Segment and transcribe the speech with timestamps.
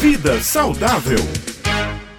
[0.00, 1.18] Vida saudável.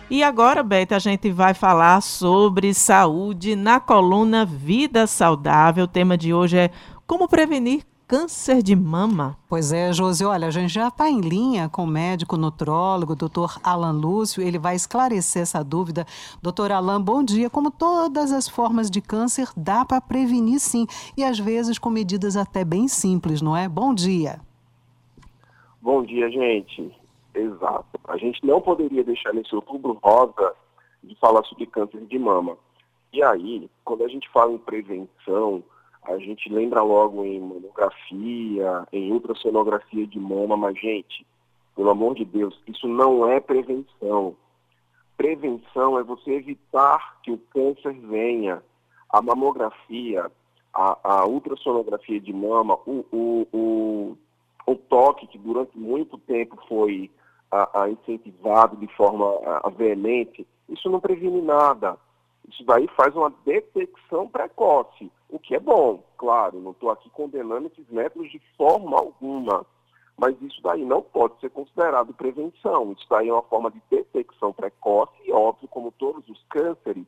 [0.08, 5.86] E agora, Beth, a gente vai falar sobre saúde na coluna Vida Saudável.
[5.86, 6.70] O tema de hoje é
[7.08, 9.36] como prevenir câncer de mama.
[9.50, 13.60] Pois é, Josi, olha, a gente já está em linha com o médico nutrólogo, doutor
[13.64, 16.06] Alan Lúcio, ele vai esclarecer essa dúvida.
[16.40, 17.50] Doutor Alan, bom dia.
[17.50, 20.86] Como todas as formas de câncer, dá para prevenir sim,
[21.18, 23.68] e às vezes com medidas até bem simples, não é?
[23.68, 24.40] Bom dia.
[25.82, 27.01] Bom dia, gente.
[27.34, 28.00] Exato.
[28.08, 30.54] A gente não poderia deixar nesse outubro rosa
[31.04, 32.58] de falar sobre câncer de mama.
[33.14, 35.64] E aí, quando a gente fala em prevenção,
[36.04, 41.26] a gente lembra logo em mamografia, em ultrassonografia de mama, mas, gente,
[41.76, 44.36] pelo amor de Deus, isso não é prevenção.
[45.16, 48.64] Prevenção é você evitar que o câncer venha.
[49.10, 50.32] A mamografia,
[50.74, 54.18] a, a ultrassonografia de mama, o, o, o,
[54.66, 57.12] o toque que durante muito tempo foi
[57.52, 61.98] a, a incentivado de forma a, a veemente, isso não previne nada.
[62.48, 67.68] Isso daí faz uma detecção precoce, o que é bom, claro, não estou aqui condenando
[67.68, 69.66] esses métodos de forma alguma,
[70.18, 72.92] mas isso daí não pode ser considerado prevenção.
[72.92, 77.06] Isso daí é uma forma de detecção precoce e, óbvio, como todos os cânceres,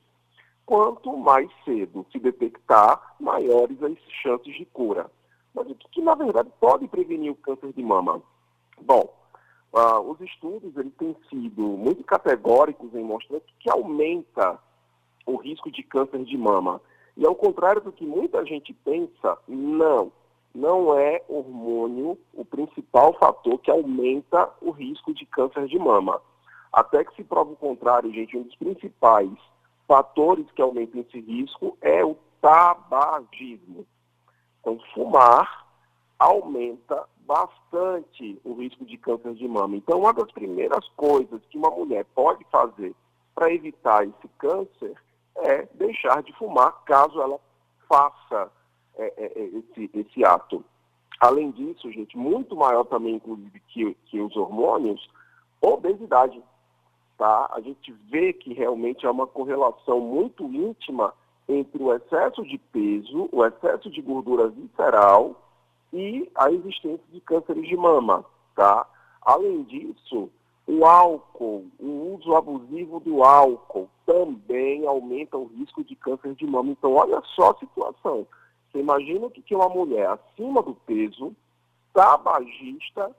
[0.65, 5.11] quanto mais cedo se detectar, maiores as chances de cura.
[5.53, 8.21] Mas o que, que na verdade, pode prevenir o câncer de mama?
[8.81, 9.13] Bom,
[9.73, 14.59] Uh, os estudos eles têm sido muito categóricos em mostrar que aumenta
[15.25, 16.79] o risco de câncer de mama.
[17.17, 20.11] E ao contrário do que muita gente pensa, não,
[20.53, 26.21] não é hormônio o principal fator que aumenta o risco de câncer de mama.
[26.71, 29.31] Até que se prova o contrário, gente, um dos principais
[29.87, 33.87] fatores que aumentam esse risco é o tabagismo.
[34.59, 35.62] Então, fumar
[36.23, 39.75] aumenta bastante o risco de câncer de mama.
[39.75, 42.95] Então, uma das primeiras coisas que uma mulher pode fazer
[43.35, 44.93] para evitar esse câncer
[45.35, 47.39] é deixar de fumar, caso ela
[47.87, 48.51] faça
[48.95, 50.63] é, é, é, esse, esse ato.
[51.19, 55.09] Além disso, gente, muito maior também, inclusive, que, que os hormônios,
[55.61, 56.41] obesidade.
[57.17, 57.49] Tá?
[57.53, 61.13] A gente vê que realmente há uma correlação muito íntima
[61.47, 65.35] entre o excesso de peso, o excesso de gordura visceral
[65.93, 68.85] e a existência de cânceres de mama, tá?
[69.21, 70.29] Além disso,
[70.65, 76.71] o álcool, o uso abusivo do álcool também aumenta o risco de câncer de mama.
[76.71, 78.25] Então, olha só a situação.
[78.71, 81.35] Você imagina que, que uma mulher acima do peso,
[81.93, 83.15] tabagista,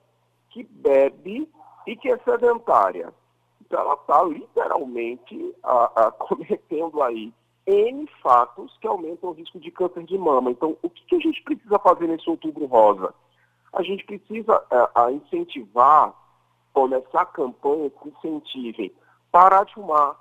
[0.49, 1.49] que bebe
[1.87, 3.13] e que é sedentária.
[3.61, 7.33] Então, ela está literalmente a, a, cometendo aí
[7.67, 10.51] N fatos que aumentam o risco de câncer de mama.
[10.51, 13.13] Então, o que, a gente precisa fazer nesse outubro rosa?
[13.73, 16.13] A gente precisa é, a incentivar,
[16.73, 18.93] começar campanhas que incentivem
[19.35, 20.15] parar de fumar,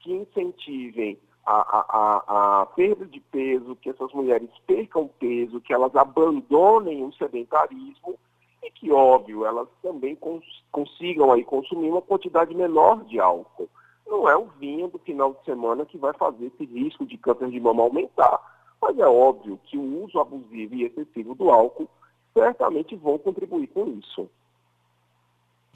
[0.00, 5.70] que incentivem a, a, a, a, perda de peso, que essas mulheres percam peso, que
[5.70, 8.18] elas abandonem o sedentarismo
[8.62, 13.68] e que, óbvio, elas também cons consigam aí consumir uma quantidade menor de álcool
[14.08, 17.50] não é o vinho do final de semana que vai fazer esse risco de câncer
[17.50, 18.40] de mama aumentar.
[18.80, 21.88] Mas é óbvio que o uso abusivo e excessivo do álcool
[22.32, 24.28] certamente vão contribuir com isso.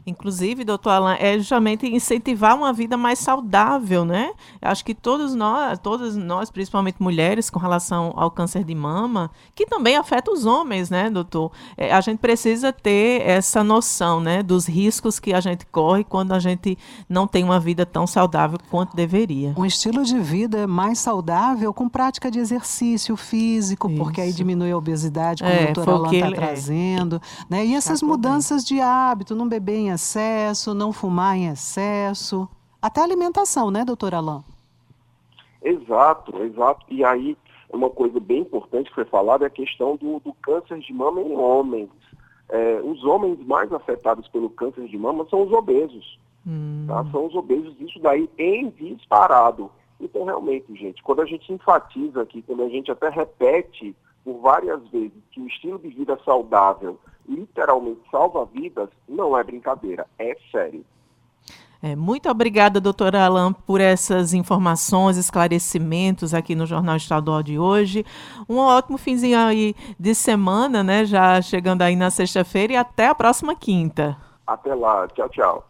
[0.05, 4.33] Inclusive, doutor Alan, é justamente incentivar uma vida mais saudável, né?
[4.61, 9.65] Acho que todos nós, todas nós, principalmente mulheres, com relação ao câncer de mama, que
[9.65, 11.53] também afeta os homens, né, doutor?
[11.77, 16.33] É, a gente precisa ter essa noção, né, dos riscos que a gente corre quando
[16.33, 16.77] a gente
[17.09, 19.55] não tem uma vida tão saudável quanto deveria.
[19.57, 23.99] Um estilo de vida mais saudável com prática de exercício físico, Isso.
[23.99, 26.33] porque aí diminui a obesidade, como é, o doutor Alan está é.
[26.33, 27.65] trazendo, né?
[27.65, 32.49] E essas mudanças de hábito, não beber em excesso, não fumar em excesso,
[32.81, 34.43] até alimentação, né, doutor Alain?
[35.63, 36.85] Exato, exato.
[36.89, 37.37] E aí,
[37.73, 41.21] uma coisa bem importante que foi falada é a questão do, do câncer de mama
[41.21, 41.89] em homens.
[42.49, 46.19] É, os homens mais afetados pelo câncer de mama são os obesos.
[46.47, 46.85] Hum.
[46.89, 47.05] Tá?
[47.13, 49.71] São os obesos, isso daí em disparado.
[50.01, 54.81] Então, realmente, gente, quando a gente enfatiza aqui, quando a gente até repete por várias
[54.89, 56.99] vezes que o estilo de vida saudável
[57.29, 60.85] literalmente salva vidas, não é brincadeira, é sério.
[61.83, 68.07] É, muito obrigada, doutora Alain, por essas informações, esclarecimentos aqui no Jornal Estadual de hoje.
[68.49, 71.05] Um ótimo finzinho aí de semana, né?
[71.05, 74.17] Já chegando aí na sexta-feira e até a próxima quinta.
[74.47, 75.09] Até lá.
[75.09, 75.65] Tchau, tchau.